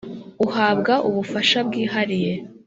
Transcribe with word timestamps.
Uhabwa 0.45 0.93
ubufasha 1.09 1.59
bwihariye 1.67 2.33